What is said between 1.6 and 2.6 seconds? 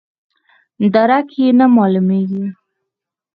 معلومیږي.